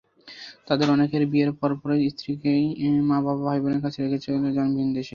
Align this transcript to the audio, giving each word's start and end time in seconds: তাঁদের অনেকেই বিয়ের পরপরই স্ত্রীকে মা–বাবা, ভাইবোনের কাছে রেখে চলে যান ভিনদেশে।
তাঁদের 0.67 0.87
অনেকেই 0.89 1.25
বিয়ের 1.31 1.51
পরপরই 1.59 2.03
স্ত্রীকে 2.13 2.51
মা–বাবা, 3.09 3.41
ভাইবোনের 3.45 3.81
কাছে 3.83 3.97
রেখে 3.99 4.19
চলে 4.25 4.49
যান 4.55 4.69
ভিনদেশে। 4.77 5.09